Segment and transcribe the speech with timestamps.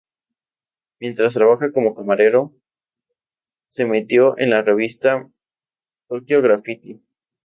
[0.99, 2.51] Mientras trabajaba como camarero,
[3.67, 5.29] se metió en la revista
[6.07, 6.99] "Tokyo Graffiti".